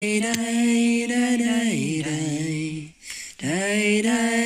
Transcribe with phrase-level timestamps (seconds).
[0.00, 2.94] day, day, day, day,
[3.36, 4.37] day, day.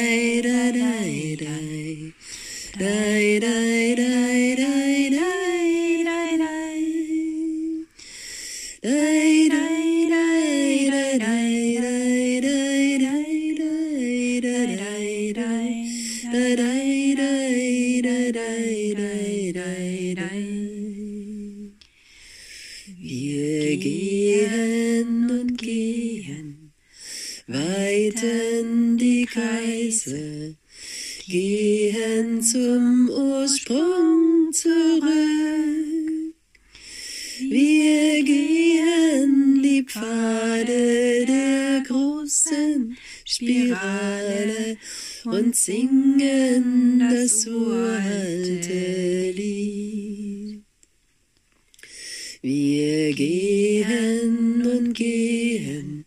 [52.44, 56.04] Wir gehen und gehen,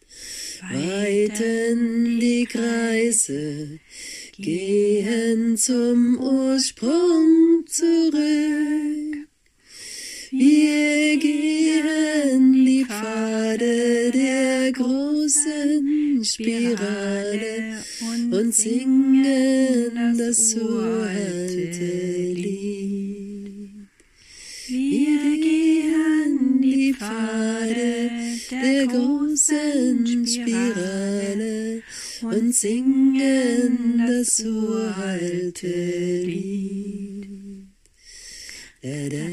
[0.69, 3.79] weiten die Kreise,
[4.37, 9.29] gehen zum Ursprung zurück.
[10.31, 17.81] Wir gehen die Pfade der großen Spirale
[18.29, 22.54] und singen das uralte Lied.
[27.05, 28.09] Pfade
[28.49, 31.81] der großen Spirale
[32.21, 37.27] und singen das uralte Lied.
[38.81, 39.25] Da,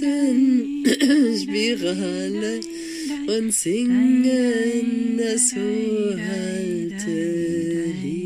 [0.00, 2.60] großen Spirale
[3.26, 7.10] und singen das uralte
[8.02, 8.19] Lied.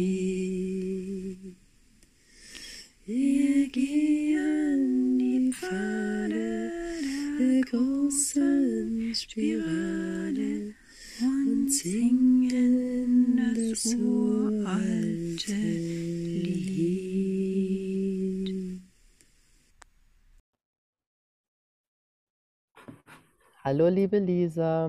[23.74, 24.88] Hallo, liebe Lisa,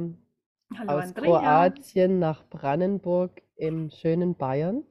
[0.77, 1.39] Hallo aus Andrea.
[1.39, 4.83] Kroatien nach Brandenburg im schönen Bayern.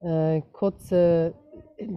[0.00, 1.34] Äh, kurze,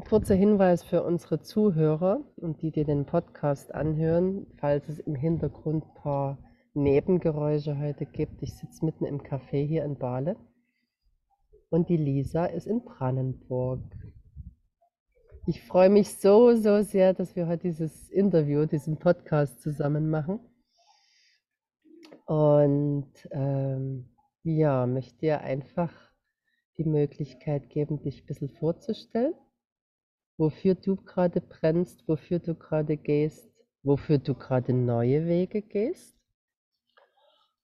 [0.07, 5.83] kurzer Hinweis für unsere Zuhörer und die, die den Podcast anhören, falls es im Hintergrund
[5.83, 6.37] ein paar
[6.75, 8.43] Nebengeräusche heute gibt.
[8.43, 10.35] Ich sitze mitten im Café hier in Bale
[11.71, 13.81] und die Lisa ist in Brandenburg.
[15.45, 20.39] Ich freue mich so, so sehr, dass wir heute dieses Interview, diesen Podcast zusammen machen.
[22.25, 24.09] Und ähm,
[24.43, 25.91] ja, möchte dir einfach
[26.77, 29.33] die Möglichkeit geben, dich ein bisschen vorzustellen,
[30.37, 33.51] wofür du gerade brennst, wofür du gerade gehst,
[33.83, 36.15] wofür du gerade neue Wege gehst.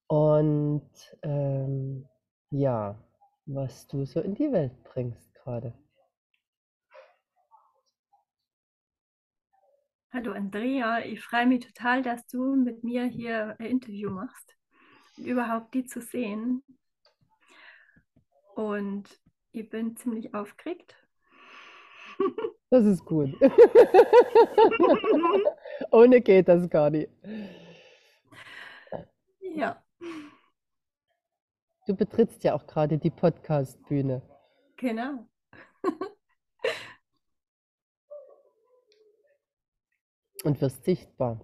[0.07, 0.91] Und
[1.21, 2.09] ähm,
[2.51, 3.01] ja,
[3.45, 5.73] was du so in die Welt bringst gerade.
[10.11, 14.57] Hallo Andrea, ich freue mich total, dass du mit mir hier ein Interview machst,
[15.17, 16.63] überhaupt die zu sehen.
[18.55, 19.21] Und
[19.51, 20.95] ich bin ziemlich aufgeregt.
[22.71, 23.29] Das ist gut.
[25.91, 27.09] Ohne geht das gar nicht.
[29.39, 29.81] Ja,
[31.89, 34.21] Du betrittst ja auch gerade die Podcast-Bühne.
[34.77, 35.25] genau.
[40.43, 41.39] und wirst sichtbar.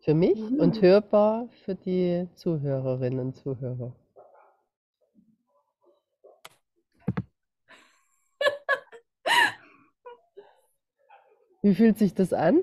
[0.00, 0.60] für mich Mhm.
[0.60, 3.96] und hörbar für die Zuhörerinnen und Zuhörer.
[11.62, 12.62] Wie fühlt sich das an?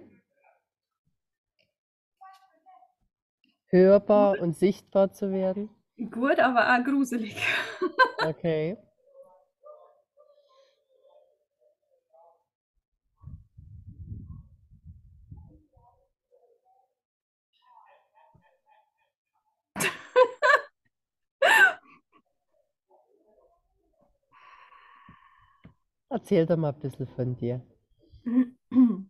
[3.68, 5.70] Hörbar und sichtbar zu werden?
[6.12, 7.36] Gut, aber auch gruselig.
[8.24, 8.78] Okay.
[26.12, 27.62] Erzähl doch mal ein bisschen von dir.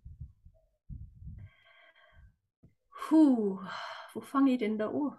[2.91, 3.59] Puh,
[4.13, 5.17] wo fange ich denn da an?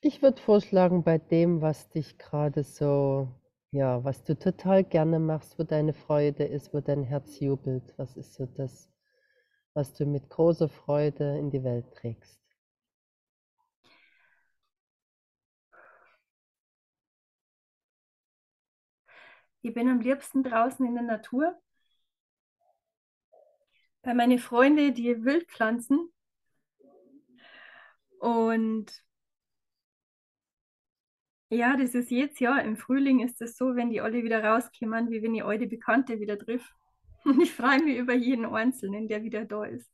[0.00, 3.28] Ich würde vorschlagen, bei dem, was dich gerade so,
[3.70, 8.16] ja, was du total gerne machst, wo deine Freude ist, wo dein Herz jubelt, was
[8.16, 8.90] ist so das,
[9.72, 12.41] was du mit großer Freude in die Welt trägst?
[19.62, 21.56] Ich bin am liebsten draußen in der Natur.
[24.02, 26.12] Bei meinen Freunden, die Wildpflanzen.
[28.18, 29.04] Und
[31.48, 35.10] ja, das ist jetzt ja, im Frühling ist es so, wenn die alle wieder rauskommen,
[35.10, 36.74] wie wenn ich alte Bekannte wieder triff.
[37.24, 39.92] Und ich freue mich über jeden Einzelnen, der wieder da ist.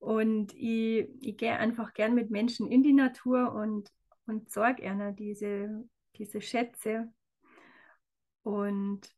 [0.00, 3.90] Und ich, ich gehe einfach gern mit Menschen in die Natur und,
[4.26, 7.12] und sorge ihnen diese, diese Schätze.
[8.48, 9.14] Und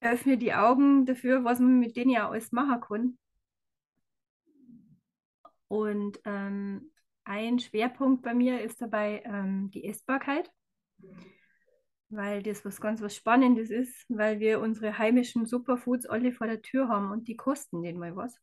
[0.00, 3.18] öffne die Augen dafür, was man mit denen ja alles machen kann.
[5.66, 6.92] Und ähm,
[7.24, 10.48] ein Schwerpunkt bei mir ist dabei ähm, die Essbarkeit,
[12.08, 16.62] weil das was ganz was Spannendes ist, weil wir unsere heimischen Superfoods alle vor der
[16.62, 18.38] Tür haben und die kosten nicht mal was.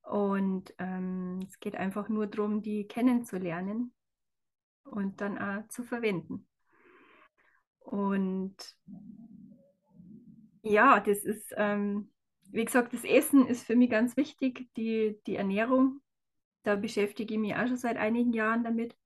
[0.00, 3.92] Und ähm, es geht einfach nur darum, die kennenzulernen
[4.84, 6.46] und dann auch zu verwenden.
[7.80, 8.56] Und
[10.62, 12.10] ja, das ist, ähm,
[12.50, 16.00] wie gesagt, das Essen ist für mich ganz wichtig, die, die Ernährung.
[16.62, 18.96] Da beschäftige ich mich auch schon seit einigen Jahren damit.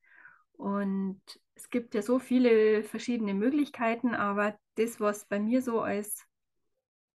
[0.53, 1.21] Und
[1.55, 6.25] es gibt ja so viele verschiedene Möglichkeiten, aber das, was bei mir so als,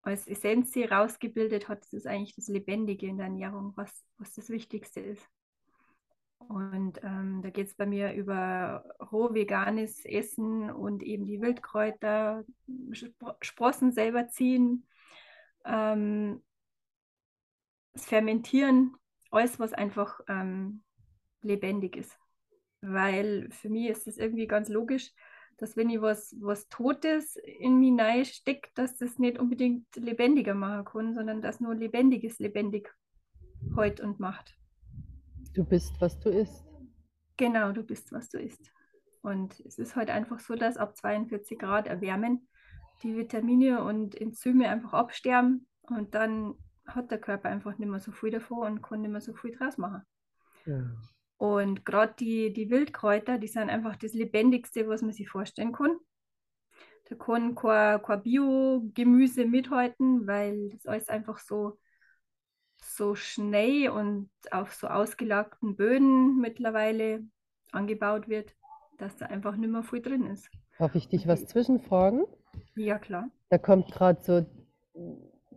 [0.03, 4.49] als Essenz rausgebildet hat, das ist eigentlich das Lebendige in der Ernährung, was, was das
[4.49, 5.29] Wichtigste ist.
[6.53, 12.45] Und ähm, da geht es bei mir über roh veganes Essen und eben die Wildkräuter,
[12.91, 14.87] Spr Sprossen selber ziehen,
[15.65, 16.43] ähm,
[17.95, 18.95] das Fermentieren,
[19.31, 20.83] alles, was einfach ähm,
[21.41, 22.19] lebendig ist.
[22.83, 25.11] Weil für mich ist es irgendwie ganz logisch,
[25.57, 30.85] dass wenn ich was, was Totes in mich stecke, dass das nicht unbedingt lebendiger machen
[30.85, 32.95] kann, sondern dass nur Lebendiges lebendig
[33.75, 34.55] heut und macht.
[35.55, 36.65] Du bist, was du isst.
[37.37, 38.73] Genau, du bist, was du isst.
[39.21, 42.49] Und es ist halt einfach so, dass ab 42 Grad erwärmen
[43.03, 46.55] die Vitamine und Enzyme einfach absterben und dann
[46.87, 49.53] hat der Körper einfach nicht mehr so viel davon und kann nicht mehr so viel
[49.53, 50.03] draus machen.
[50.67, 50.91] Ja.
[51.37, 55.97] Und gerade die, die Wildkräuter, die sind einfach das Lebendigste, was man sich vorstellen kann.
[57.09, 61.79] Da kann kein, kein Bio-Gemüse mithalten, weil das alles einfach so,
[62.97, 67.25] so schnell und auf so ausgelagten Böden mittlerweile
[67.73, 68.55] angebaut wird,
[68.99, 70.49] dass da einfach nicht mehr viel drin ist.
[70.79, 72.25] Darf ich dich was zwischenfragen?
[72.75, 73.31] Ja, klar.
[73.51, 74.47] Da kommt gerade so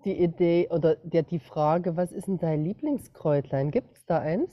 [0.05, 3.71] die Idee oder der, die Frage, was ist denn dein Lieblingskräutlein?
[3.71, 4.51] Gibt es da eins?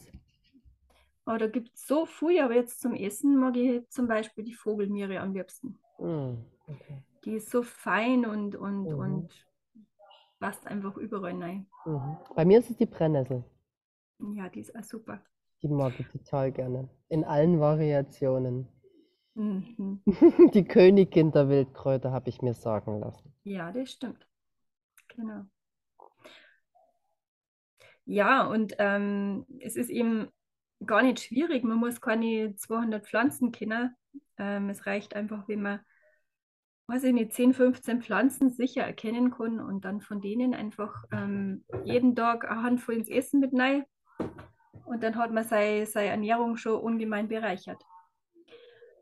[1.24, 4.54] Aber da gibt es so viel, aber jetzt zum Essen mag ich zum Beispiel die
[4.54, 5.78] Vogelmiere am liebsten.
[5.98, 6.36] Hm,
[6.68, 7.02] okay.
[7.24, 8.98] Die ist so fein und, und, Mhm.
[8.98, 9.46] und
[10.42, 11.66] passt einfach überall rein.
[11.86, 12.16] Mhm.
[12.34, 13.44] Bei mir ist es die Brennnessel.
[14.34, 15.22] Ja, die ist auch super.
[15.62, 16.88] Die mag ich total gerne.
[17.08, 18.66] In allen Variationen.
[19.34, 20.02] Mhm.
[20.52, 23.32] Die Königin der Wildkräuter habe ich mir sagen lassen.
[23.44, 24.26] Ja, das stimmt.
[25.08, 25.44] Genau.
[28.04, 30.28] Ja, und ähm, es ist eben
[30.84, 31.62] gar nicht schwierig.
[31.62, 33.94] Man muss keine 200 Pflanzen kennen.
[34.38, 35.80] Ähm, es reicht einfach, wenn man,
[36.92, 41.64] weiß ich nicht, 10, 15 Pflanzen sicher erkennen kann und dann von denen einfach ähm,
[41.84, 43.86] jeden Tag eine Handvoll ins Essen mit rein.
[44.84, 47.82] Und dann hat man seine, seine Ernährung schon ungemein bereichert.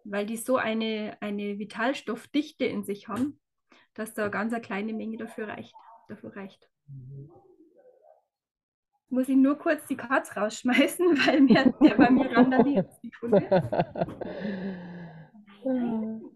[0.04, 3.40] Weil die so eine, eine Vitalstoffdichte in sich haben,
[3.94, 5.75] dass da eine ganz eine kleine Menge dafür reicht.
[6.09, 6.70] Dafür reicht.
[9.09, 12.88] Muss ich nur kurz die Katz rausschmeißen, weil mir, der bei mir randaliert.
[13.02, 13.49] Sekunde.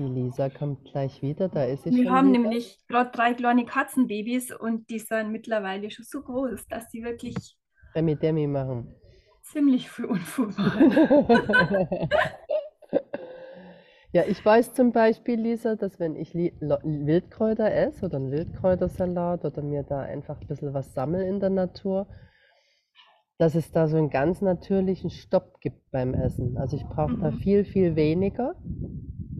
[0.00, 2.40] Die Lisa kommt gleich wieder, da ist sie Wir schon haben wieder.
[2.42, 7.58] nämlich gerade drei kleine Katzenbabys und die sind mittlerweile schon so groß, dass die wirklich
[7.94, 8.94] Remi Demi machen.
[9.42, 10.54] ziemlich viel Unfug.
[14.12, 19.62] Ja, ich weiß zum Beispiel, Lisa, dass wenn ich Wildkräuter esse oder einen Wildkräutersalat oder
[19.62, 22.08] mir da einfach ein bisschen was sammle in der Natur,
[23.38, 26.56] dass es da so einen ganz natürlichen Stopp gibt beim Essen.
[26.58, 27.38] Also ich brauche da Mhm.
[27.38, 28.54] viel, viel weniger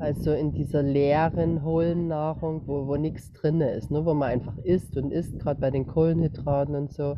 [0.01, 4.05] als so in dieser leeren, hohlen Nahrung, wo, wo nichts drin ist, ne?
[4.05, 7.17] Wo man einfach isst und isst, gerade bei den Kohlenhydraten und so.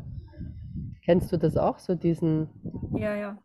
[1.05, 2.49] Kennst du das auch, so diesen,
[2.95, 3.39] Ja, ja.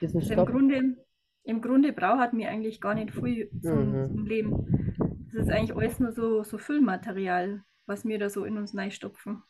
[0.00, 0.50] diesen Also im Stopp?
[0.50, 0.96] Grunde,
[1.44, 4.04] im Grunde braucht mir eigentlich gar nicht viel zum, Mhm.
[4.04, 5.24] zum Leben.
[5.32, 9.42] Das ist eigentlich alles nur so, so Füllmaterial, was wir da so in uns reinstopfen.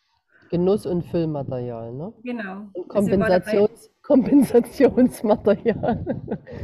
[0.51, 2.13] Genuss- und Füllmaterial, ne?
[2.25, 2.69] Genau.
[2.73, 6.05] Und Also Kompensations Kompensationsmaterial.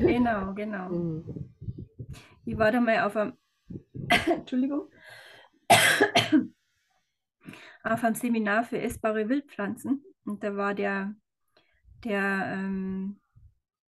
[0.01, 0.89] Genau, genau.
[0.93, 1.25] Mhm.
[2.47, 3.37] Ich war da mal auf einem,
[4.27, 4.89] Entschuldigung,
[7.83, 10.05] auf einem Seminar für essbare Wildpflanzen.
[10.25, 11.17] Und da war der,
[12.05, 13.21] der, ähm,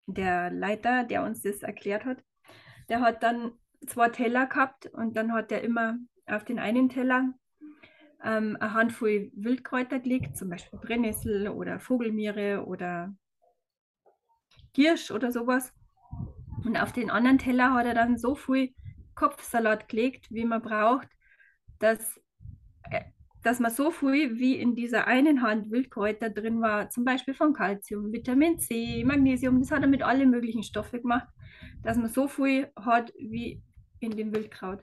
[0.07, 2.23] der Leiter, der uns das erklärt hat,
[2.89, 3.51] der hat dann
[3.85, 7.33] zwei Teller gehabt und dann hat er immer auf den einen Teller
[8.23, 13.15] ähm, eine Handvoll Wildkräuter gelegt, zum Beispiel Brennnessel oder Vogelmiere oder
[14.73, 15.76] Giersch oder sowas.
[16.63, 18.73] Und auf den anderen Teller hat er dann so viel
[19.15, 21.07] Kopfsalat gelegt, wie man braucht,
[21.79, 22.19] dass,
[22.91, 23.01] äh,
[23.43, 27.53] dass man so viel wie in dieser einen Hand Wildkräuter drin war, zum Beispiel von
[27.53, 31.27] Kalzium, Vitamin C, Magnesium, das hat er mit allen möglichen Stoffen gemacht,
[31.83, 33.61] dass man so viel hat wie
[33.99, 34.81] in dem Wildkraut.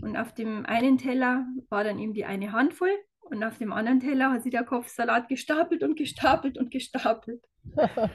[0.00, 4.00] Und auf dem einen Teller war dann eben die eine Handvoll und auf dem anderen
[4.00, 7.44] Teller hat sich der Kopfsalat gestapelt und gestapelt und gestapelt.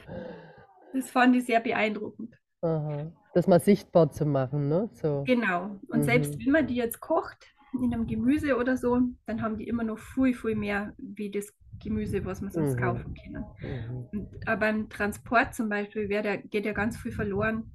[0.94, 2.34] Das fand ich sehr beeindruckend.
[2.62, 3.12] Aha.
[3.34, 4.88] Das mal sichtbar zu machen, ne?
[4.92, 5.24] So.
[5.26, 5.78] Genau.
[5.88, 6.44] Und selbst Mhm.
[6.46, 9.98] wenn man die jetzt kocht, in einem Gemüse oder so, dann haben die immer noch
[9.98, 12.80] viel, viel mehr wie das Gemüse, was man sonst Mhm.
[12.80, 13.44] kaufen kann.
[13.62, 14.08] Mhm.
[14.12, 17.70] Und, aber beim Transport zum Beispiel der, geht ja ganz viel verloren.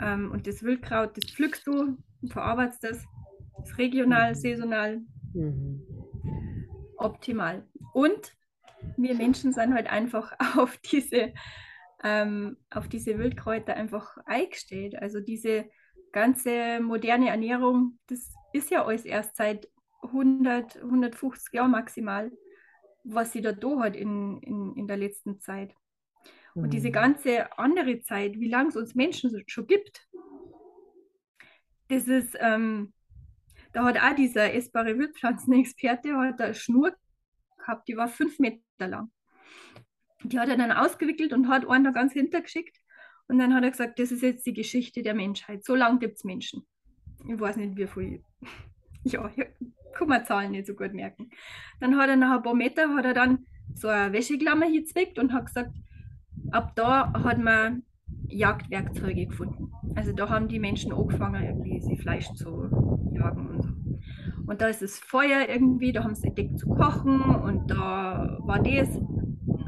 [0.00, 3.04] Ähm, und das Wildkraut, das pflückst du, verarbeitest das,
[3.64, 5.00] ist regional, saisonal,
[5.34, 5.82] Mhm.
[6.96, 7.64] optimal.
[7.92, 8.34] Und
[8.96, 11.32] wir Menschen sind halt einfach auf diese,
[12.02, 14.96] ähm, auf diese Wildkräuter einfach eingestellt.
[14.96, 15.66] Also diese
[16.12, 19.68] ganze moderne Ernährung, das ist ja alles erst seit
[20.02, 22.32] 100, 150 Jahren maximal,
[23.04, 25.74] was sie da da hat in, in, in der letzten Zeit.
[26.60, 26.92] Und diese Mhm.
[26.92, 30.08] ganze andere Zeit, wie lange es uns Menschen schon gibt,
[31.88, 32.92] das ist, ähm,
[33.72, 36.96] da hat auch dieser essbare Wildpflanzenexperte hat eine Schnur
[37.58, 39.10] gehabt, die war fünf Meter lang.
[40.24, 42.76] Die hat er dann ausgewickelt und hat einen da ganz hintergeschickt.
[43.28, 45.64] Und dann hat er gesagt, das ist jetzt die Geschichte der Menschheit.
[45.64, 46.66] So lange gibt es Menschen.
[47.28, 48.22] Ich weiß nicht, wie viel.
[49.02, 49.46] Ja, ich
[49.94, 51.30] kann mir Zahlen nicht so gut merken.
[51.80, 55.32] Dann hat er nach ein paar Meter hat er dann so eine Wäscheklammer hingezwickt und
[55.32, 55.74] hat gesagt,
[56.50, 57.82] ab da hat man
[58.28, 59.72] Jagdwerkzeuge gefunden.
[59.94, 62.68] Also da haben die Menschen angefangen, irgendwie sie Fleisch zu
[63.12, 63.70] jagen und so.
[64.46, 68.62] Und da ist das Feuer irgendwie, da haben sie entdeckt zu kochen und da war
[68.62, 68.88] das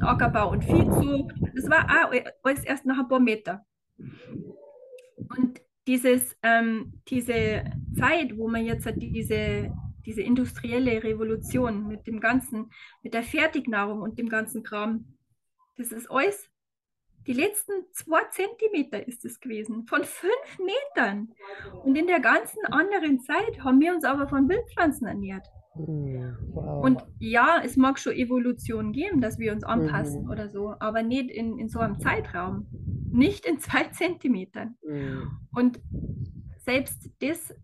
[0.02, 1.34] Ackerbau und Viehzucht.
[1.54, 3.64] Das war auch alles erst nach ein paar Meter.
[3.98, 7.64] Und dieses, ähm, diese
[7.98, 9.72] Zeit, wo man jetzt hat diese,
[10.06, 12.70] diese industrielle Revolution mit dem ganzen,
[13.02, 15.16] mit der Fertignahrung und dem ganzen Kram,
[15.76, 16.48] das ist alles,
[17.26, 21.32] die letzten zwei Zentimeter ist es gewesen, von fünf Metern.
[21.84, 25.46] Und in der ganzen anderen Zeit haben wir uns aber von Wildpflanzen ernährt.
[25.74, 26.36] Mhm.
[26.52, 26.84] Wow.
[26.84, 30.30] Und ja, es mag schon Evolution geben, dass wir uns anpassen Mhm.
[30.30, 32.66] oder so, aber nicht in, in so einem Zeitraum.
[33.10, 34.76] Nicht in zwei Zentimetern.
[34.82, 35.30] Mhm.
[35.54, 35.80] Und
[36.58, 37.54] selbst das,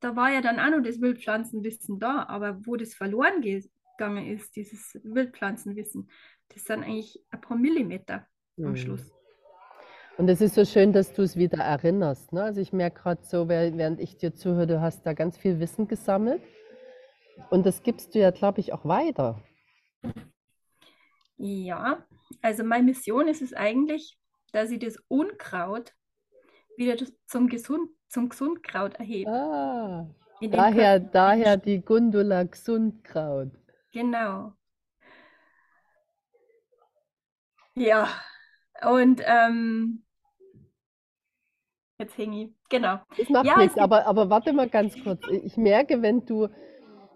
[0.00, 4.56] da war ja dann auch noch das Wildpflanzenwissen da, aber wo das verloren gegangen ist,
[4.56, 6.08] dieses Wildpflanzenwissen,
[6.52, 8.26] das sind eigentlich ein paar Millimeter
[8.58, 8.76] am Mhm.
[8.76, 9.10] Schluss.
[10.16, 12.32] Und es ist so schön, dass du es wieder erinnerst.
[12.32, 12.42] Ne?
[12.44, 15.88] Also ich merke gerade so, während ich dir zuhöre, du hast da ganz viel Wissen
[15.88, 16.40] gesammelt.
[17.50, 19.40] Und das gibst du ja, glaube ich, auch weiter.
[21.36, 22.04] Ja,
[22.42, 24.18] also meine Mission ist es eigentlich,
[24.52, 25.92] dass ich das Unkraut
[26.76, 29.30] wieder zum, Gesund, zum Gesundkraut erhebe.
[29.30, 30.06] Ah,
[30.40, 33.50] daher, daher die Gundula Gesundkraut.
[33.92, 34.54] Genau.
[37.76, 38.08] Ja,
[38.82, 40.04] und ähm,
[41.98, 42.50] jetzt hänge ich.
[42.68, 43.00] Genau.
[43.16, 45.22] Das macht Ja, es nichts, aber, aber warte mal ganz kurz.
[45.42, 46.48] Ich merke, wenn du,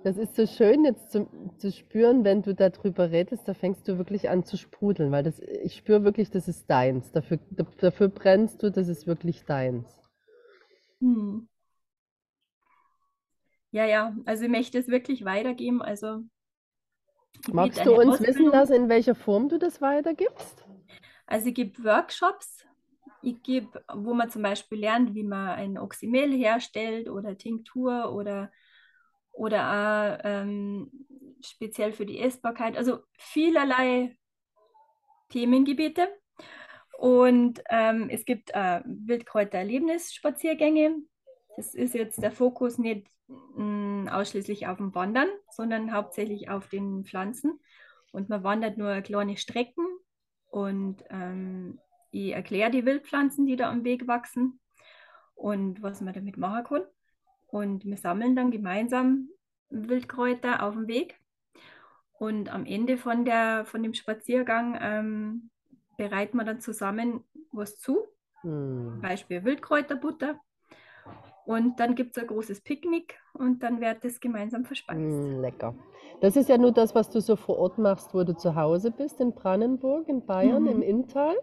[0.04, 1.28] das ist so schön jetzt zu,
[1.58, 5.40] zu spüren, wenn du darüber redest, da fängst du wirklich an zu sprudeln, weil das,
[5.40, 7.12] ich spüre wirklich, das ist deins.
[7.12, 7.38] Dafür,
[7.80, 9.86] dafür brennst du, das ist wirklich deins.
[11.00, 11.48] Hm.
[13.70, 15.82] Ja, ja, also ich möchte es wirklich weitergeben.
[15.82, 16.22] Also
[17.52, 18.52] Magst du uns wissen Ausbildung.
[18.52, 20.64] lassen, in welcher Form du das weitergibst?
[21.26, 22.64] Also ich gebe Workshops,
[23.22, 28.50] ich gebe, wo man zum Beispiel lernt, wie man ein Oxymel herstellt oder Tinktur oder,
[29.38, 30.90] oder auch, ähm,
[31.40, 32.76] speziell für die Essbarkeit.
[32.76, 34.18] Also vielerlei
[35.28, 36.08] Themengebiete.
[36.98, 40.96] Und ähm, es gibt äh, Wildkräuter-Erlebnisspaziergänge.
[41.56, 47.04] Das ist jetzt der Fokus nicht mh, ausschließlich auf dem Wandern, sondern hauptsächlich auf den
[47.04, 47.60] Pflanzen.
[48.10, 49.86] Und man wandert nur kleine Strecken
[50.50, 51.78] und ähm,
[52.10, 54.58] ich erkläre die Wildpflanzen, die da am Weg wachsen
[55.34, 56.82] und was man damit machen kann.
[57.48, 59.28] Und wir sammeln dann gemeinsam
[59.70, 61.18] Wildkräuter auf dem Weg.
[62.12, 65.50] Und am Ende von, der, von dem Spaziergang ähm,
[65.96, 68.04] bereiten wir dann zusammen was zu, zum
[68.42, 69.00] Hm.
[69.02, 70.40] Beispiel Wildkräuterbutter.
[71.46, 74.98] Und dann gibt es ein großes Picknick und dann wird das gemeinsam verspeist.
[74.98, 75.74] Hm, lecker.
[76.20, 78.90] Das ist ja nur das, was du so vor Ort machst, wo du zu Hause
[78.90, 80.82] bist, in Brandenburg, in Bayern, im Mhm.
[80.82, 81.36] Inntal.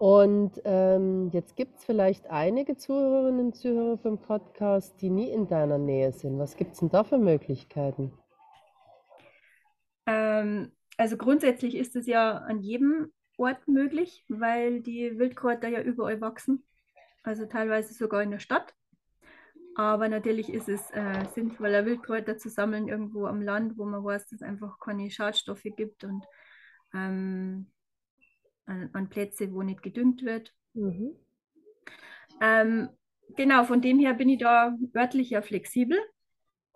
[0.00, 5.46] Und ähm, jetzt gibt es vielleicht einige Zuhörerinnen und Zuhörer vom Podcast, die nie in
[5.46, 6.38] deiner Nähe sind.
[6.38, 8.10] Was gibt es denn da für Möglichkeiten?
[10.06, 16.22] Ähm, also grundsätzlich ist es ja an jedem Ort möglich, weil die Wildkräuter ja überall
[16.22, 16.64] wachsen.
[17.22, 18.74] Also teilweise sogar in der Stadt.
[19.76, 24.22] Aber natürlich ist es äh, sinnvoller, Wildkräuter zu sammeln irgendwo am Land, wo man weiß,
[24.22, 26.24] dass es einfach keine Schadstoffe gibt und
[26.94, 27.70] ähm,
[28.70, 30.54] an, an Plätze, wo nicht gedüngt wird.
[30.74, 31.16] Mhm.
[32.40, 32.88] Ähm,
[33.36, 35.98] genau, von dem her bin ich da örtlich ja flexibel.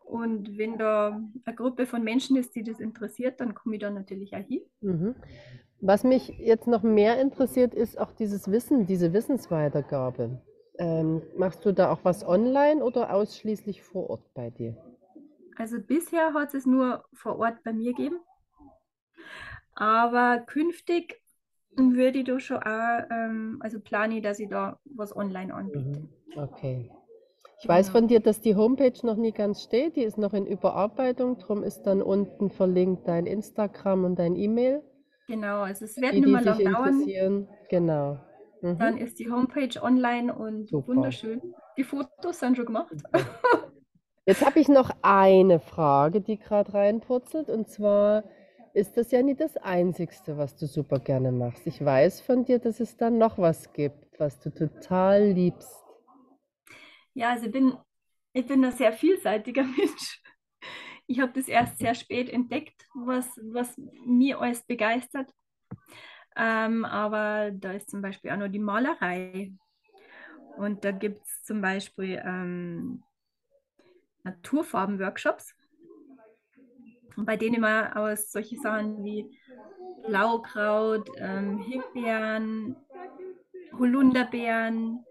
[0.05, 3.91] Und wenn da eine Gruppe von Menschen ist, die das interessiert, dann komme ich da
[3.91, 4.63] natürlich auch hin.
[4.81, 5.15] Mhm.
[5.81, 10.43] Was mich jetzt noch mehr interessiert, ist auch dieses Wissen, diese Wissensweitergabe.
[10.79, 14.77] Ähm, machst du da auch was online oder ausschließlich vor Ort bei dir?
[15.57, 18.19] Also bisher hat es nur vor Ort bei mir gegeben.
[19.75, 21.24] Aber künftig
[21.77, 26.01] würde ich da schon auch, ähm, also plane ich, dass ich da was online anbiete.
[26.01, 26.09] Mhm.
[26.37, 26.91] Okay.
[27.61, 27.99] Ich weiß Genau.
[27.99, 31.63] von dir, dass die Homepage noch nie ganz steht, die ist noch in Überarbeitung, darum
[31.63, 34.83] ist dann unten verlinkt dein Instagram und dein E-Mail.
[35.29, 37.49] Genau, also es wird Die, nicht mehr lang dauern.
[37.71, 38.19] genau.
[38.61, 38.79] Mhm.
[38.79, 40.89] Dann ist die Homepage online und Super.
[40.89, 41.41] wunderschön.
[41.79, 42.95] Die Fotos sind schon gemacht.
[44.27, 48.25] Jetzt habe ich noch eine Frage, die gerade reinpurzelt, und zwar
[48.75, 51.67] ist das ja nicht das Einzigste, was du super gerne machst.
[51.67, 55.85] Ich weiß von dir, dass es da noch was gibt, was du total liebst.
[57.15, 57.79] Ja, also ich bin,
[58.33, 60.21] ich bin ein sehr vielseitiger Mensch.
[61.07, 65.31] Ich habe das erst sehr spät entdeckt, was, was mir alles begeistert.
[66.37, 69.53] Ähm, aber da ist zum Beispiel auch noch die Malerei.
[70.57, 73.05] Und da gibt es zum Beispiel ähm,
[74.25, 75.55] Naturfarben-Workshops,
[77.17, 79.39] bei denen man aus solche Sachen wie
[80.07, 82.77] Blaukraut, ähm, Himbeeren,
[83.73, 85.05] Holunderbeeren,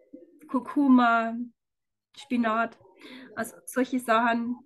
[0.48, 1.36] Kurkuma,
[2.16, 2.78] Spinat,
[3.36, 4.58] also solche Sachen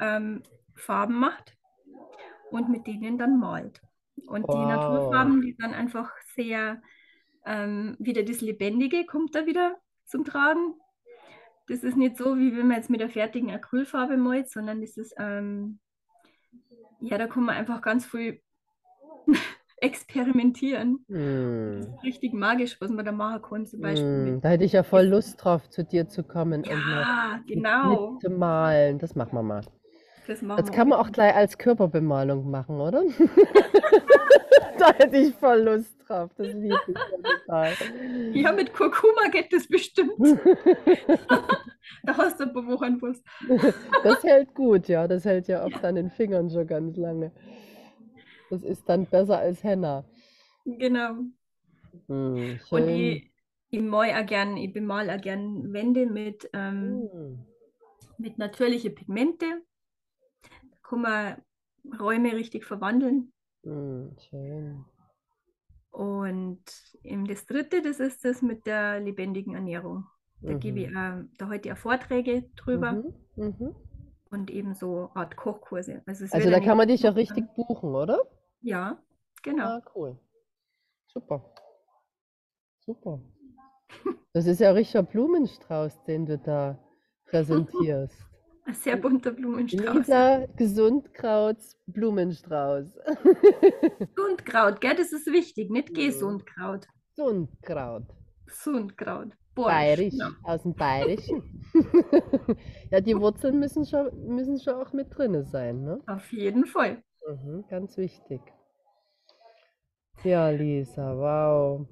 [0.00, 0.42] ähm,
[0.76, 1.56] Farben macht
[2.50, 3.80] und mit denen dann malt.
[4.26, 4.68] Und die Wow.
[4.68, 6.80] Naturfarben, die dann einfach sehr,
[7.44, 10.74] ähm, wieder das Lebendige kommt da wieder zum Tragen.
[11.66, 14.96] Das ist nicht so, wie wenn man jetzt mit der fertigen Acrylfarbe malt, sondern das
[14.96, 15.80] ist, ähm,
[17.00, 18.42] ja, da kann man einfach ganz viel
[19.78, 21.06] experimentieren.
[21.76, 21.88] Das Hm.
[21.88, 24.82] ist richtig magisch, was man da machen kann, zum Beispiel mit Da hätte ich ja
[24.82, 28.22] voll Lust drauf, zu dir zu kommen und Ja, mit, genau.
[28.22, 28.98] mitzumalen.
[28.98, 29.62] Das machen wir mal.
[30.28, 33.02] Das Das kann man auch gleich als Körperbemalung machen, oder?
[34.78, 36.30] Da hätte ich voll Lust drauf.
[36.36, 37.72] Das liebe ich ja total.
[38.32, 40.12] Ja, mit Kurkuma geht das bestimmt.
[42.04, 43.20] Da hast du ein paar Wochen was.
[44.04, 45.08] Das hält gut, ja.
[45.08, 47.32] Das hält ja oft an den Fingern schon ganz lange.
[48.50, 50.04] Das ist dann besser als Henna.
[50.64, 51.14] Genau.
[52.06, 53.30] Hm, Und ich,
[53.70, 57.38] ich mal auch gern, ich bemal auch gern Wände mit, ähm, Hm.
[58.18, 59.46] mit natürlichen Pigmente.
[60.88, 61.42] Kann man
[62.00, 63.32] Räume richtig verwandeln.
[63.64, 64.84] Hm, schön.
[65.90, 66.62] Und
[67.02, 70.06] eben das dritte, das ist das mit der lebendigen Ernährung.
[70.42, 70.96] Da gebe ich, Mhm.
[70.96, 73.14] äh, da ich auch Vorträge drüber Mhm.
[73.36, 73.74] Mhm.
[74.30, 76.02] und eben so Art Kochkurse.
[76.06, 78.20] Also, Also da ja kann man dich ja richtig buchen, oder?
[78.60, 79.02] Ja,
[79.42, 79.64] genau.
[79.64, 80.18] Ah, cool.
[81.08, 81.44] Super.
[82.86, 83.20] Super.
[84.32, 86.78] Das ist ja ein richtiger Blumenstrauß, den du da
[87.26, 88.16] präsentierst.
[88.68, 89.96] Ein sehr bunter Blumenstrauß.
[89.96, 92.98] Lisa Gesundkrauts Blumenstrauß.
[94.14, 94.94] Gesundkraut, gell?
[94.94, 95.94] Das ist wichtig, nicht Mhm.
[95.94, 96.86] Gesundkraut.
[97.16, 98.04] Gesundkraut.
[98.44, 99.32] Gesundkraut.
[99.54, 100.28] Bayerisch, genau.
[100.44, 101.42] aus dem Bayerischen.
[102.90, 106.00] Ja, die Wurzeln müssen schon, müssen schon auch mit drinne sein, ne?
[106.06, 107.02] Auf jeden Fall.
[107.26, 108.40] Mhm, ganz wichtig.
[110.24, 111.86] Ja, Lisa, wow.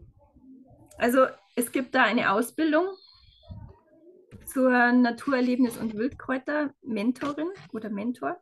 [0.99, 2.87] Also es gibt da eine Ausbildung
[4.47, 8.41] zur Naturerlebnis- und Wildkräuter-Mentorin oder Mentor.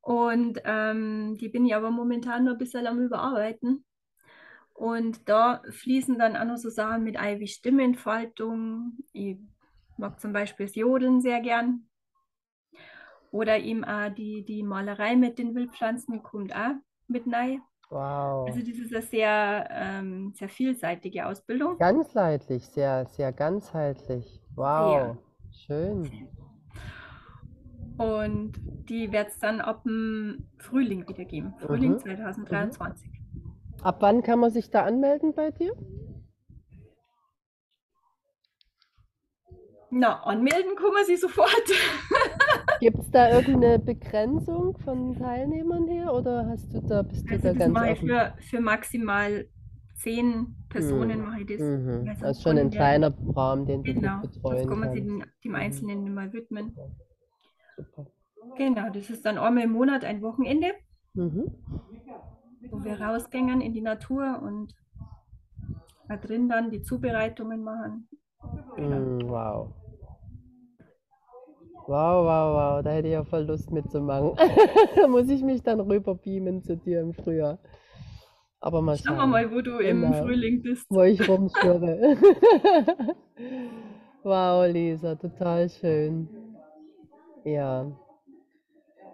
[0.00, 3.84] Und ähm, die bin ich aber momentan nur ein bisschen am Überarbeiten.
[4.74, 8.98] Und da fließen dann auch noch so Sachen mit ein wie Stimmentfaltung.
[9.12, 9.38] Ich
[9.96, 11.88] mag zum Beispiel das Jodeln sehr gern.
[13.30, 16.74] Oder eben auch die, die Malerei mit den Wildpflanzen kommt auch
[17.06, 17.62] mit rein.
[17.92, 18.48] Wow.
[18.48, 21.76] Also das ist eine sehr, ähm, sehr vielseitige Ausbildung.
[21.78, 24.40] Ganzheitlich, sehr, sehr ganzheitlich.
[24.54, 25.18] Wow.
[25.50, 26.10] Schön.
[27.98, 28.52] Und
[28.88, 31.52] die wird es dann ab dem Frühling wieder geben.
[31.58, 31.98] Frühling Mhm.
[31.98, 33.10] 2023.
[33.82, 35.74] Ab wann kann man sich da anmelden bei dir?
[39.94, 41.52] Na, anmelden kann man sich sofort.
[42.80, 47.42] Gibt es da irgendeine Begrenzung von Teilnehmern her oder hast du da, bist du Also
[47.44, 49.46] da das ganz mache ich für, für maximal
[49.96, 51.26] zehn Personen Mhm.
[51.26, 51.60] mache ich das.
[51.60, 52.08] Mhm.
[52.08, 54.68] Also Das ist schon ein von der- kleiner Rahmen, den du Genau, gut das betreuen
[54.68, 56.74] kann man sich dem, dem Einzelnen mal widmen.
[57.76, 58.06] Super.
[58.56, 60.68] Genau, das ist dann einmal im Monat ein Wochenende,
[61.12, 61.52] Mhm.
[62.70, 64.74] wo wir rausgängen in die Natur und
[66.08, 68.08] da drin dann die Zubereitungen machen.
[68.74, 68.96] Genau.
[68.98, 69.74] Mm, wow.
[71.86, 72.82] Wow, wow, wow.
[72.84, 74.32] Da hätte ich ja voll Lust mitzumachen.
[74.96, 77.58] Da muss ich mich dann rüber beamen zu dir im Frühjahr.
[78.60, 80.22] Aber mal Schauen wir schauen, mal, wo du im Genau.
[80.22, 80.86] Frühling bist.
[80.90, 82.16] wo ich rumschwirre.
[84.24, 86.28] Wow, Lisa, total schön.
[87.44, 87.90] Ja.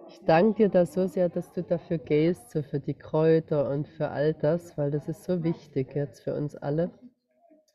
[0.07, 3.89] Ich danke dir da so sehr, dass du dafür gehst, so für die Kräuter und
[3.89, 6.91] für all das, weil das ist so wichtig jetzt für uns alle,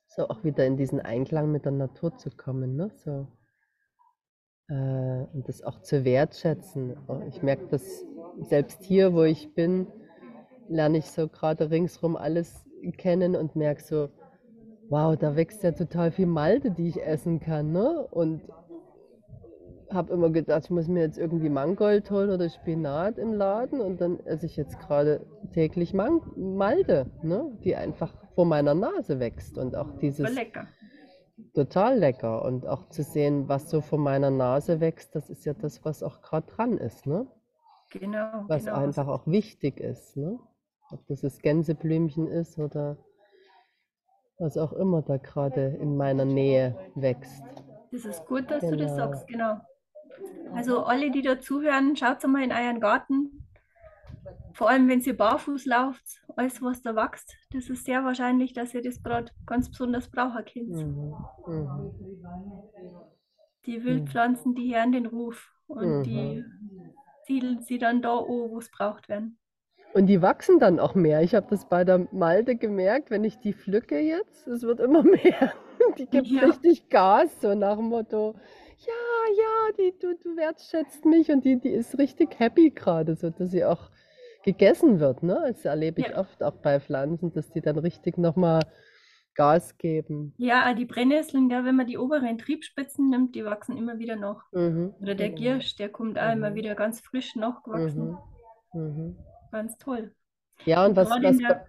[0.08, 2.92] so auch wieder in diesen Einklang mit der Natur zu kommen, ne?
[3.04, 3.28] So.
[4.70, 4.74] Äh,
[5.34, 6.96] und das auch zu wertschätzen.
[7.08, 8.06] Oh, Ich merke das
[8.42, 9.88] selbst hier, wo ich bin,
[10.70, 12.66] lerne ich so gerade ringsrum alles
[12.98, 14.10] kennen und merke so,
[14.90, 18.08] wow, da wächst ja total viel Malte, die ich essen kann, ne?
[18.12, 18.42] Und
[19.90, 24.02] habe immer gedacht, ich muss mir jetzt irgendwie Mangold holen oder Spinat im Laden und
[24.02, 27.52] dann esse ich jetzt gerade täglich Man Malte, ne?
[27.64, 30.68] Die einfach vor meiner Nase wächst und auch dieses lecker.
[31.54, 35.54] Total lecker und auch zu sehen, was so vor meiner Nase wächst, das ist ja
[35.54, 37.28] das, was auch gerade dran ist, ne?
[37.92, 38.78] Genau, Was genau.
[38.78, 40.40] einfach auch wichtig ist, ne?
[40.92, 42.98] Ob das das Gänseblümchen ist oder
[44.40, 47.44] was auch immer da gerade in meiner Nähe wächst.
[47.92, 48.96] Das ist gut, dass du das Genau.
[48.96, 49.62] sagst, genau.
[50.56, 53.48] Also alle, die da zuhören, schaut mal in euren Garten.
[54.54, 58.74] Vor allem, wenn ihr barfuß lauft, alles, was da wächst, das ist sehr wahrscheinlich, dass
[58.74, 60.86] ihr das gerade ganz besonders brauchen könnt.
[60.86, 61.16] Mhm.
[61.48, 61.92] Mhm.
[63.66, 66.04] Die Wildpflanzen, die hören den Ruf und Mhm.
[66.06, 66.46] die
[67.26, 69.40] siedeln sie dann da an, wo es braucht werden.
[69.94, 71.22] Und die wachsen dann auch mehr.
[71.22, 75.04] Ich habe das bei der Malte gemerkt, wenn ich die pflücke jetzt, es wird immer
[75.04, 75.54] mehr.
[75.98, 76.42] Die gibt Ja.
[76.42, 78.36] richtig Gas, so nach dem Motto,
[78.80, 78.94] ja,
[79.38, 83.52] ja, die, du, du wertschätzt mich und die, die ist richtig happy gerade, so dass
[83.52, 83.90] sie auch
[84.44, 85.24] gegessen wird.
[85.24, 85.44] Ne?
[85.48, 86.18] Das erlebe ich Ja.
[86.20, 88.62] oft auch bei Pflanzen, dass die dann richtig nochmal
[89.36, 90.34] Gas geben.
[90.38, 94.44] Ja, die Brennnesseln, gell, wenn man die oberen Triebspitzen nimmt, die wachsen immer wieder noch.
[94.52, 94.94] Mhm.
[95.02, 95.30] Oder der.
[95.32, 96.56] Giersch, der kommt auch immer Mhm.
[96.56, 98.16] wieder ganz frisch nachgewachsen.
[98.74, 98.82] Mhm.
[98.82, 99.18] Mhm.
[99.52, 100.14] Ganz toll.
[100.66, 101.66] Ja, und Und was, was, der-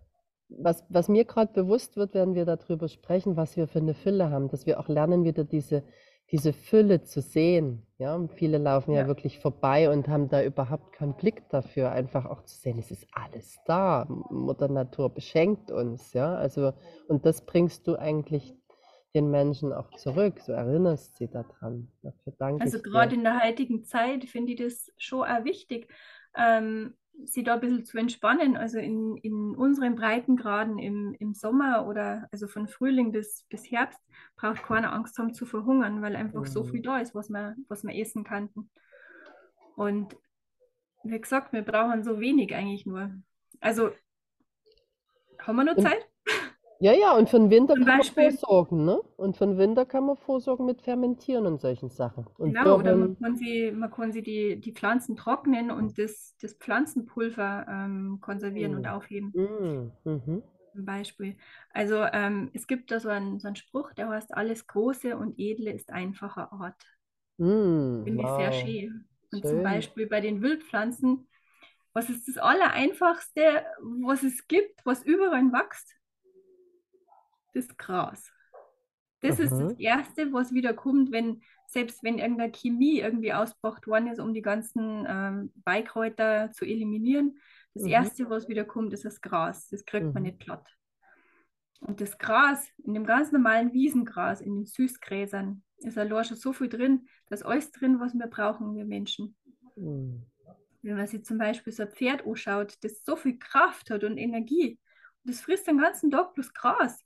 [0.50, 4.30] was, was mir gerade bewusst wird, wenn wir darüber sprechen, was wir für eine Fülle
[4.30, 5.84] haben, dass wir auch lernen, wieder diese,
[6.30, 7.86] diese Fülle zu sehen.
[7.98, 9.06] Ja, viele laufen ja Ja.
[9.06, 13.06] wirklich vorbei und haben da überhaupt keinen Blick dafür, einfach auch zu sehen, es ist
[13.12, 14.06] alles da.
[14.30, 16.34] Mutter Natur beschenkt uns, ja.
[16.34, 16.72] Also,
[17.08, 18.54] und das bringst du eigentlich
[19.14, 20.40] den Menschen auch zurück.
[20.40, 21.88] So erinnerst sie daran.
[22.02, 25.88] Dafür danke Also gerade in der heutigen Zeit finde ich das schon auch wichtig,
[26.36, 28.56] ähm, sie da ein bisschen zu entspannen.
[28.56, 34.00] Also in, in unseren Breitengraden im, im Sommer oder also von Frühling bis, bis Herbst
[34.36, 36.68] braucht keiner Angst haben zu verhungern, weil einfach so Mhm.
[36.70, 38.70] viel da ist, was wir, was wir essen könnten.
[39.76, 40.16] Und
[41.02, 43.10] wie gesagt, wir brauchen so wenig eigentlich nur.
[43.60, 43.90] Also
[45.40, 46.08] haben wir noch Zeit?
[46.80, 49.00] Ja, ja, und für den Winter Zum kann man Beispiel- vorsorgen, ne?
[49.16, 52.26] Und für den Winter kann man vorsorgen mit Fermentieren und solchen Sachen.
[52.38, 56.36] Und Genau, oder man kann sie, man kann sie die, die Pflanzen trocknen und das,
[56.40, 58.86] das Pflanzenpulver ähm, konservieren und Mm.
[58.86, 60.42] aufheben, Mm, mhm.
[60.74, 61.36] zum Beispiel.
[61.70, 65.38] Also ähm, es gibt da so einen, so einen Spruch, der heißt, alles Große und
[65.38, 66.82] Edle ist einfacher Art.
[67.38, 68.66] Mm, Finde ich sehr wow.
[68.66, 69.08] schön.
[69.32, 69.50] Und Schön.
[69.50, 71.28] zum Beispiel bei den Wildpflanzen,
[71.92, 75.94] was ist das Allereinfachste, was es gibt, was überall wächst?
[77.54, 78.30] Das Gras.
[79.20, 79.80] Das ist das Mhm.
[79.80, 84.42] Erste, was wieder kommt, wenn, selbst wenn irgendeine Chemie irgendwie ausgebracht worden ist, um die
[84.42, 87.38] ganzen ähm, Beikräuter zu eliminieren.
[87.72, 87.90] Das Mhm.
[87.90, 89.68] Erste, was wieder kommt, ist das Gras.
[89.70, 90.28] Das kriegt man Mhm.
[90.28, 90.68] nicht platt.
[91.80, 96.52] Und das Gras, in dem ganz normalen Wiesengras, in den Süßgräsern, ist allein schon so
[96.52, 99.36] viel drin, da ist alles drin, was wir brauchen, wir Menschen.
[99.76, 100.22] Mhm.
[100.82, 104.18] Wenn man sich zum Beispiel so ein Pferd anschaut, das so viel Kraft hat und
[104.18, 104.78] Energie,
[105.24, 107.00] und das frisst den ganzen Tag bloß Gras,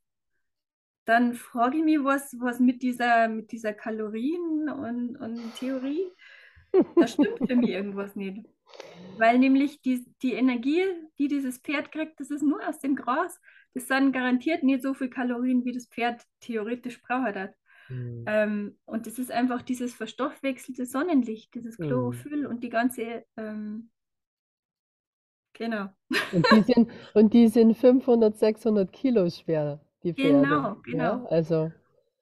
[1.08, 6.04] dann frage ich mich, was, was mit dieser, mit dieser Kalorien- und, und Theorie,
[6.98, 8.46] da stimmt für mich irgendwas nicht.
[9.16, 10.82] Weil nämlich die, die Energie,
[11.18, 13.40] die dieses Pferd kriegt, das ist nur aus dem Gras.
[13.74, 17.54] Das sind garantiert nicht so viel Kalorien, wie das Pferd theoretisch braucht hat.
[17.88, 18.24] Mhm.
[18.26, 21.84] Ähm, und das ist einfach dieses verstoffwechselte Sonnenlicht, dieses Mhm.
[21.86, 23.90] Chlorophyll und die ganze, ähm,
[25.52, 25.88] genau,
[26.30, 29.80] Und die sind, und die sind 500, 600 Kilo schwer,
[30.14, 30.42] die Pferde.
[30.42, 31.26] genau, Ja, genau.
[31.28, 31.72] also,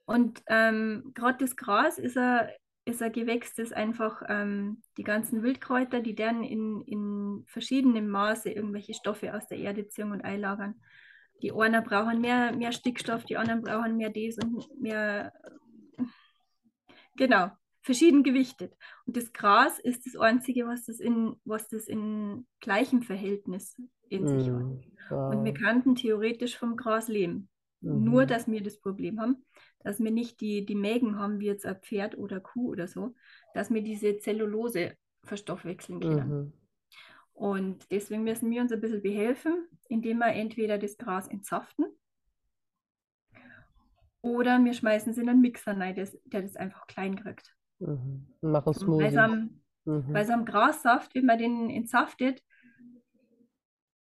[0.07, 2.49] Und ähm, gerade das Gras ist ein,
[2.85, 8.51] ist ein Gewächs, das einfach ähm, die ganzen Wildkräuter, die dann in, in verschiedenem Maße
[8.51, 10.81] irgendwelche Stoffe aus der Erde ziehen und einlagern.
[11.43, 15.33] Die einen brauchen mehr, mehr Stickstoff, die anderen brauchen mehr das und mehr,
[17.17, 17.51] genau,
[17.83, 18.75] verschieden gewichtet.
[19.07, 23.77] Und das Gras ist das Einzige, was das in, was das in gleichem Verhältnis
[24.09, 24.63] in sich hat.
[24.63, 25.39] mhm.
[25.39, 27.49] Und wir könnten theoretisch vom Gras leben.
[27.81, 28.27] Nur, Mhm.
[28.29, 29.45] dass wir das Problem haben,
[29.81, 33.15] dass wir nicht die, die Mägen haben, wie jetzt ein Pferd oder Kuh oder so,
[33.55, 36.29] dass wir diese Zellulose verstoffwechseln können.
[36.29, 36.53] Mhm.
[37.35, 41.85] Und deswegen müssen wir uns ein bisschen behelfen, indem wir entweder das Gras entsaften
[44.23, 47.55] oder wir schmeißen es in einen Mixer rein, das, der das einfach klein kriegt.
[47.79, 48.27] Mhm.
[48.41, 49.13] Machen Smoothies.
[49.15, 50.17] so einem, bei Mhm.
[50.17, 52.43] einem Grassaft, wenn man den entsaftet,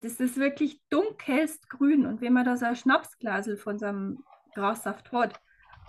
[0.02, 2.06] das ist wirklich dunkelst grün.
[2.06, 5.40] Und wenn man da so ein Schnapsglasel von so einem Grassaft hat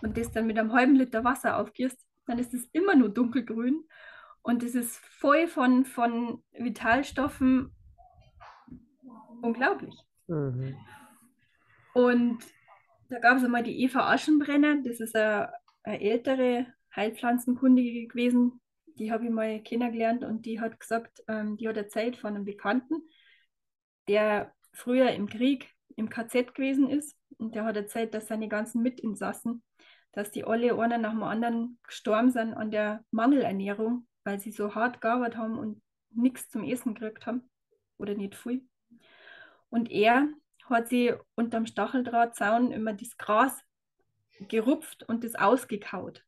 [0.02, 3.84] und das dann mit einem halben Liter Wasser aufgießt, dann ist es immer nur dunkelgrün.
[4.44, 7.76] Und es ist voll von, von Vitalstoffen.
[9.42, 9.96] Unglaublich.
[10.28, 10.76] Mhm.
[11.94, 12.40] Und
[13.10, 15.52] da gab es einmal die Eva Aschenbrenner, das ist eine,
[15.84, 18.62] eine ältere Heilpflanzenkundige gewesen.
[18.98, 22.46] Die habe ich mal kennengelernt und die hat gesagt, ähm, die hat erzählt von einem
[22.46, 23.02] Bekannten,
[24.08, 27.18] der früher im Krieg im KZ gewesen ist.
[27.38, 29.64] Und der hat erzählt, dass seine ganzen Mitinsassen,
[30.12, 34.76] dass die alle einer nach dem anderen gestorben sind an der Mangelernährung, weil sie so
[34.76, 37.50] hart gearbeitet haben und nichts zum Essen gekriegt haben
[37.98, 38.68] oder nicht viel.
[39.70, 40.30] Und er
[40.66, 43.60] hat sie unterm Stacheldrahtzaun immer das Gras
[44.48, 46.24] gerupft und das ausgekaut.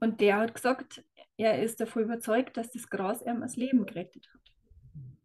[0.00, 1.04] Und der hat gesagt,
[1.36, 4.39] er ist davon überzeugt, dass das Gras ihm das Leben gerettet hat.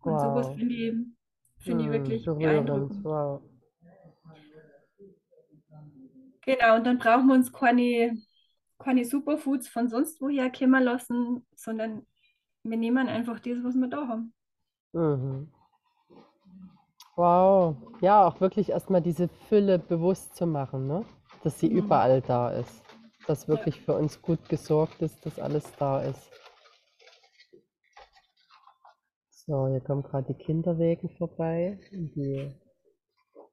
[0.06, 0.56] Und sowas Wow.
[0.56, 0.94] finde ich,
[1.60, 1.94] finde ich Mhm.
[1.94, 2.68] wirklich Berührend.
[2.68, 3.04] beeindruckend.
[3.06, 3.42] Wow.
[6.42, 8.18] Genau, und dann brauchen wir uns keine,
[8.78, 12.06] keine Superfoods von sonst woher kommen lassen, sondern
[12.64, 14.34] wir nehmen einfach das, was wir da haben.
[14.94, 15.48] Mhm.
[17.16, 17.76] Wow.
[18.02, 21.06] Ja, auch wirklich erstmal diese Fülle bewusst zu machen, ne?
[21.44, 21.78] Dass sie Mhm.
[21.78, 22.84] überall da ist.
[23.28, 23.54] Dass Ja.
[23.56, 26.30] wirklich für uns gut gesorgt ist, dass alles da ist.
[29.48, 31.80] So, hier kommen gerade die Kinderwegen vorbei.
[31.92, 32.52] und Die,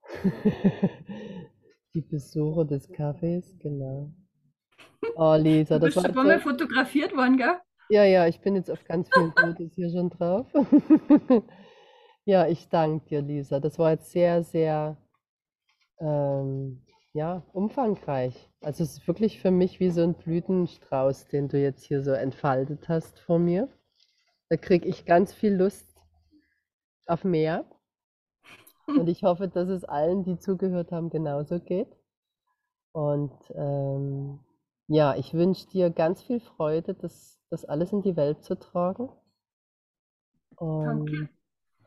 [1.94, 4.10] die Besucher des Cafés, genau.
[5.16, 7.60] Oh, Lisa, das war schon Mal fotografiert worden, gell?
[7.90, 10.46] Ja, ja, ich bin jetzt auf ganz vielen Fotos hier schon drauf.
[12.24, 13.58] Ja, ich danke dir, Lisa.
[13.58, 14.96] Das war jetzt sehr, sehr,
[15.98, 16.80] ähm,
[17.14, 18.48] ja, umfangreich.
[18.60, 22.12] Also es ist wirklich für mich wie so ein Blütenstrauß, den du jetzt hier so
[22.12, 23.68] entfaltet hast vor mir.
[24.52, 25.96] Da kriege ich ganz viel Lust
[27.06, 27.64] auf mehr.
[28.86, 31.88] Und ich hoffe, dass es allen, die zugehört haben, genauso geht.
[32.92, 34.40] Und ähm,
[34.88, 39.08] ja, ich wünsche dir ganz viel Freude, das, das alles in die Welt zu tragen.
[40.58, 40.66] Danke.
[40.66, 41.30] Und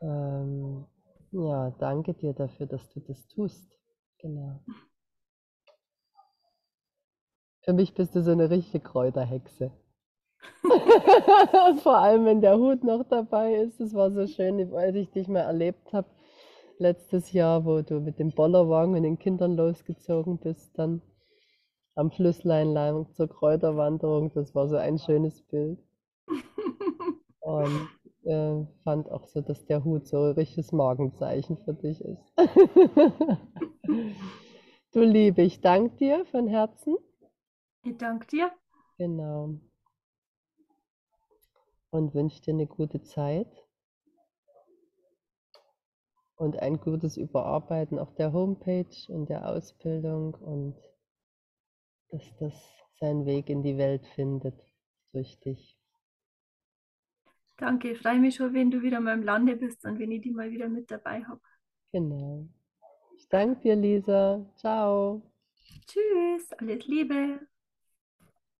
[0.00, 0.86] ähm,
[1.30, 3.78] ja, danke dir dafür, dass du das tust.
[4.18, 4.60] Genau.
[7.60, 9.70] Für mich bist du so eine richtige Kräuterhexe.
[11.82, 13.80] Vor allem, wenn der Hut noch dabei ist.
[13.80, 16.08] Das war so schön, als ich dich mal erlebt habe
[16.78, 21.02] letztes Jahr, wo du mit dem Bollerwagen und den Kindern losgezogen bist, dann
[21.94, 24.32] am Flüsslein lang zur Kräuterwanderung.
[24.34, 25.78] Das war so ein schönes Bild.
[27.40, 27.88] Und
[28.24, 32.32] äh, fand auch so, dass der Hut so ein richtiges Markenzeichen für dich ist.
[34.96, 36.96] Du Liebe, ich danke dir von Herzen.
[37.82, 38.50] Ich danke dir.
[38.96, 39.60] Genau.
[41.96, 43.48] Und wünsche dir eine gute Zeit
[46.36, 50.76] und ein gutes Überarbeiten auf der Homepage und der Ausbildung und
[52.10, 52.52] dass das
[53.00, 54.62] seinen Weg in die Welt findet
[55.12, 55.78] durch dich.
[57.56, 60.20] Danke, ich freue mich schon, wenn du wieder mal im Lande bist und wenn ich
[60.20, 61.40] die mal wieder mit dabei habe.
[61.92, 62.46] Genau.
[63.16, 64.44] Ich danke dir, Lisa.
[64.56, 65.22] Ciao.
[65.86, 67.40] Tschüss, alles Liebe.